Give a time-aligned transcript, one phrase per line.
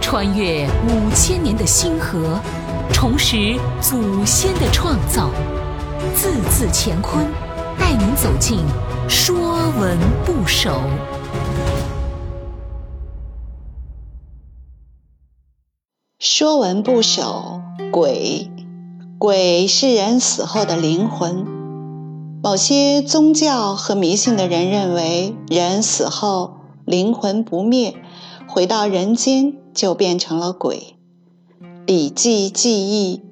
[0.00, 2.40] 穿越五千年的星河，
[2.92, 5.30] 重拾祖先的创造，
[6.14, 7.24] 字字乾坤，
[7.78, 8.58] 带您走进
[9.08, 9.36] 《说
[9.78, 10.70] 文不首》。
[16.18, 17.60] 《说文不首》
[17.90, 18.50] 鬼，
[19.18, 21.46] 鬼是人死后的灵魂。
[22.42, 27.94] 某些宗教和迷信的人认为，人死后灵魂不灭，
[28.52, 30.96] 回到人间就变成了鬼。
[31.86, 33.22] 《礼记·记忆：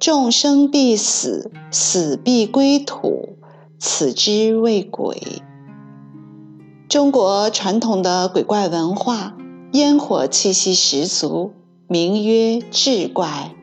[0.00, 3.36] 众生必死，死必归土，
[3.78, 5.42] 此之谓鬼。
[6.88, 9.36] 中国传统的鬼怪文化，
[9.72, 11.52] 烟火气息十足，
[11.86, 13.54] 名曰志怪。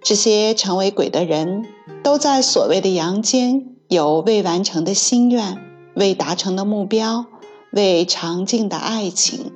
[0.00, 1.66] 这些成为鬼的人，
[2.04, 3.66] 都在所谓的阳间。
[3.88, 5.58] 有未完成的心愿，
[5.96, 7.26] 未达成的目标，
[7.72, 9.50] 未尝尽的爱情，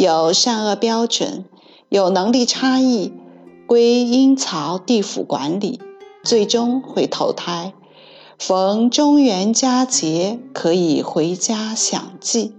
[0.00, 1.44] 有善恶标准，
[1.90, 3.12] 有能力差异，
[3.66, 5.78] 归阴曹地府管理，
[6.24, 7.74] 最终会投胎。
[8.38, 12.54] 逢中元佳节，可以回家享祭。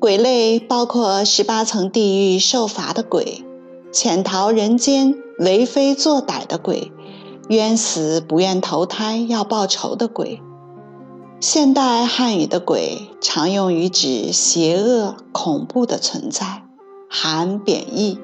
[0.00, 3.44] 鬼类包括十八层地狱受罚的鬼，
[3.92, 6.90] 潜逃人间为非作歹的鬼。
[7.50, 10.40] 冤死不愿投胎要报仇的鬼，
[11.40, 16.64] 现代汉语的“鬼”常用于指邪恶、恐怖的存在，
[17.08, 18.18] 含贬义。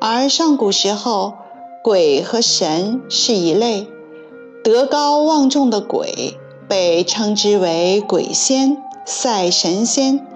[0.00, 1.34] 而上古时候，
[1.84, 3.86] 鬼和神是一类，
[4.64, 10.26] 德高望重的鬼被称之为鬼仙、赛神仙，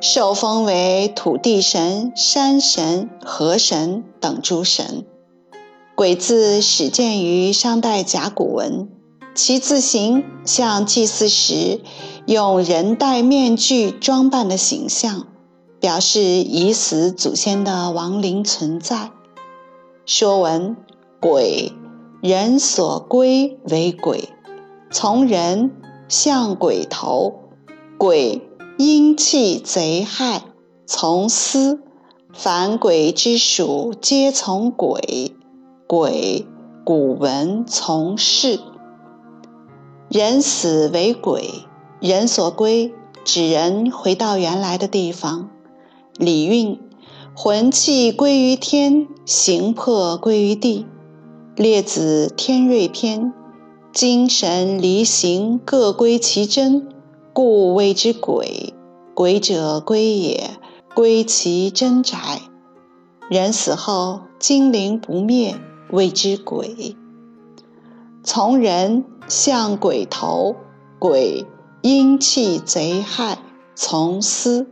[0.00, 5.06] 受封为土地神、山神、河神等诸神。
[5.94, 8.88] 鬼字始见于商代甲骨文，
[9.34, 11.80] 其字形像祭祀时
[12.26, 15.26] 用人戴面具装扮的形象，
[15.78, 19.12] 表示已死祖先的亡灵存在。
[20.04, 20.76] 说文：
[21.20, 21.72] 鬼，
[22.20, 24.28] 人所归为鬼，
[24.90, 25.70] 从人，
[26.08, 27.34] 向鬼头。
[27.96, 28.42] 鬼，
[28.78, 30.42] 阴气贼害，
[30.86, 31.80] 从司，
[32.32, 35.36] 凡鬼之属皆从鬼。
[35.86, 36.46] 鬼，
[36.84, 38.58] 古文从事。
[40.12, 41.66] 人死为鬼，
[42.00, 42.92] 人所归，
[43.24, 45.50] 指人回到原来的地方。
[46.16, 46.80] 礼运，
[47.32, 50.84] 魂气归于天，形魄归于地。
[51.54, 53.32] 列子天瑞篇，
[53.92, 56.88] 精神离形各归其真，
[57.32, 58.74] 故谓之鬼。
[59.14, 60.50] 鬼者归也，
[60.92, 62.18] 归其真宅。
[63.28, 65.54] 人死后，精灵不灭。
[65.92, 66.96] 谓之鬼，
[68.32, 70.54] 从人向鬼头，
[71.00, 71.46] 鬼
[71.82, 73.38] 阴气贼害，
[73.74, 74.68] 从思。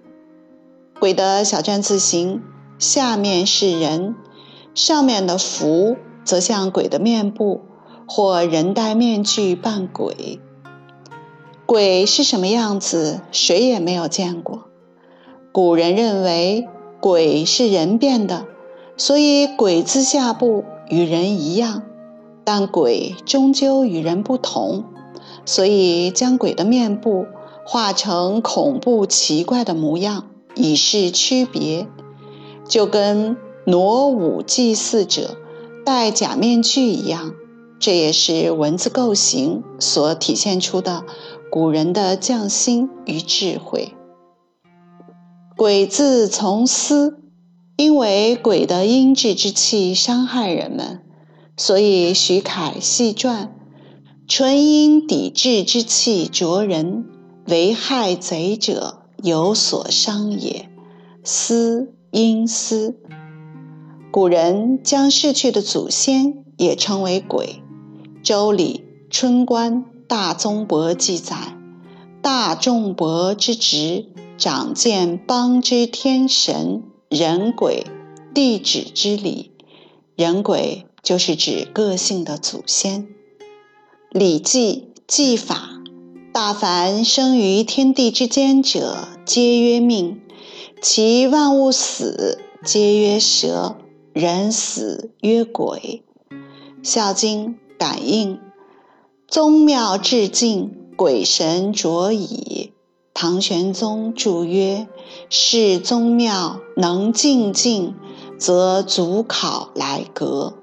[1.01, 2.41] 鬼的小篆字形，
[2.79, 4.15] 下面是人，
[4.77, 7.63] 上面的符则像鬼的面部，
[8.07, 10.39] 或人戴面具扮鬼。
[11.67, 13.23] 鬼是什么样子？
[13.33, 14.69] 谁也没有见过。
[15.51, 16.69] 古人认为
[17.01, 18.47] 鬼是人变的，
[18.97, 20.63] 所以鬼字下部。
[20.89, 21.83] 与人一样，
[22.51, 24.85] 但鬼终究与人不同，
[25.45, 27.27] 所以将鬼的面部
[27.67, 31.87] 画成恐怖奇怪的模样，以示区别，
[32.67, 35.37] 就跟傩舞祭祀者
[35.85, 37.35] 戴假面具一样。
[37.79, 41.05] 这也是文字构型所体现出的
[41.51, 43.93] 古人的匠心与智慧。
[45.55, 47.19] 鬼字从司。
[47.77, 51.01] 因为鬼的阴质之气伤害人们，
[51.59, 53.53] 所以徐凯细传：
[54.29, 57.05] 纯阴抵质之气灼人，
[57.49, 60.71] 为害贼者有所伤也。
[61.25, 62.97] 思阴思，
[64.13, 67.61] 古人将逝去的祖先也称为鬼。
[68.23, 71.57] 《周礼·春官大宗伯》记载：
[72.23, 74.07] 大众伯之职，
[74.39, 76.85] 长见邦之天神。
[77.11, 77.87] 人鬼
[78.35, 79.53] 地指之理，
[80.15, 83.09] 人鬼就是指个性的祖先。
[84.11, 85.81] 礼记祭法，
[86.33, 90.21] 大凡生于天地之间者，皆曰命；
[90.81, 93.77] 其万物死，皆曰蛇；
[94.13, 96.03] 人死曰鬼。
[96.83, 98.39] 孝经感应，
[99.27, 102.73] 宗庙至敬，鬼神卓矣。
[103.13, 104.87] 唐玄宗注曰
[105.29, 107.97] ：“是宗庙能静静，
[108.39, 110.55] 则祖考来格。”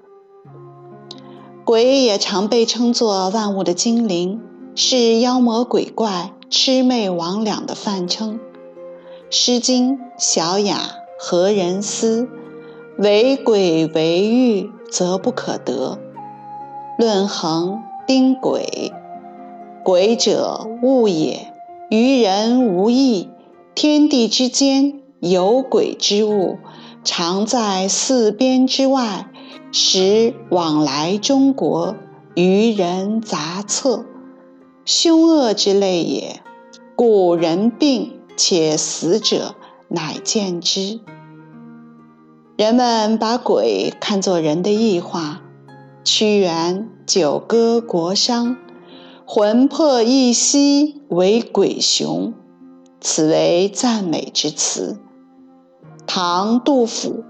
[1.66, 4.40] 鬼也常被称作万物的精灵，
[4.76, 8.36] 是妖魔鬼怪、魑魅魍魉的泛称。
[9.32, 10.78] 《诗经·小雅·
[11.18, 12.30] 何人思？
[13.00, 15.98] 为鬼为欲，则不可得。
[17.00, 18.94] 论衡·丁鬼。
[19.84, 21.52] 鬼者，物也，
[21.90, 23.30] 于人无异。
[23.74, 26.60] 天地之间，有鬼之物，
[27.04, 29.32] 常在四边之外，
[29.72, 31.96] 使往来中国，
[32.36, 34.06] 于人杂策，
[34.86, 36.42] 凶恶之类也。
[36.96, 39.56] 故人病且死者，
[39.90, 41.00] 乃见之。
[42.58, 45.42] 人们把鬼看作人的异化。
[46.06, 48.48] 屈原《九歌·国殇》
[49.28, 52.34] ：“魂魄一息为鬼雄。”
[53.02, 54.98] 此为赞美之词。
[56.08, 57.24] 唐杜甫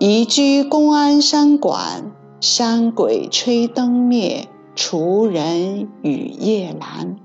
[0.00, 4.46] 移居公安山馆，山鬼吹灯灭，
[4.76, 7.16] 滁人语夜阑。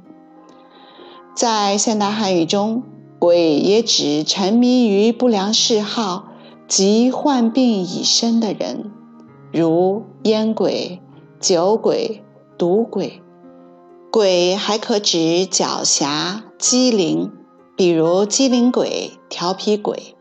[1.36, 2.82] 在现代汉语中，
[3.20, 6.30] 鬼也指沉迷于不良嗜好
[6.68, 8.92] 及患病已深的人，
[9.52, 11.00] 如烟鬼、
[11.40, 12.24] 酒鬼、
[12.58, 13.22] 赌鬼。
[14.12, 17.32] 鬼还可指狡黠、机灵。
[17.76, 20.16] 比如机灵鬼、调皮鬼，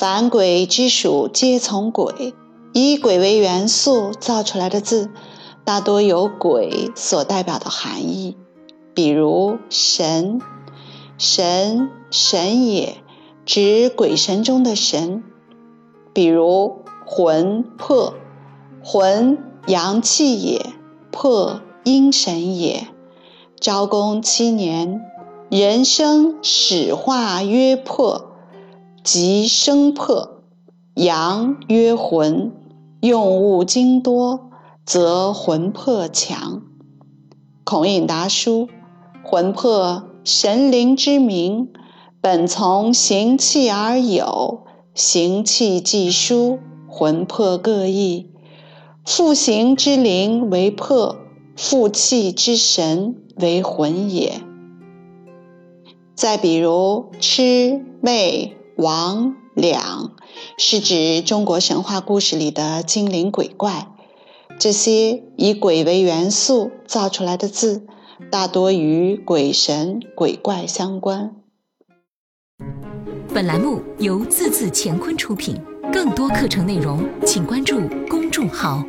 [0.00, 2.32] 凡鬼之属皆从鬼。
[2.72, 5.10] 以鬼为元素造出来的字，
[5.62, 8.38] 大多有鬼所代表的含义。
[8.94, 10.40] 比如神，
[11.18, 12.96] 神神也，
[13.44, 15.22] 指鬼神中的神。
[16.14, 18.14] 比如魂魄，
[18.82, 19.36] 魂
[19.66, 20.64] 阳气也，
[21.10, 22.86] 魄阴神也。
[23.60, 25.02] 昭公七年。
[25.50, 28.29] 人生始化曰魄，
[29.02, 30.42] 即生魄；
[30.94, 32.52] 阳曰魂，
[33.00, 34.50] 用物精多，
[34.84, 36.62] 则魂魄强。
[37.64, 38.68] 孔颖达书：
[39.24, 41.68] 魂魄，神灵之名，
[42.20, 44.64] 本从形气而有，
[44.94, 48.30] 形气既疏，魂魄各异。
[49.06, 51.16] 复行之灵为魄，
[51.56, 54.42] 复气之神为魂也。
[56.14, 60.12] 再比如，魑魅王两，
[60.56, 63.88] 是指中国神话故事里的精灵鬼怪。
[64.58, 67.86] 这些以鬼为元素造出来的字，
[68.30, 71.36] 大多与鬼神鬼怪相关。
[73.34, 75.60] 本栏目由字字乾坤出品，
[75.92, 78.82] 更多课程内容，请关注公众号。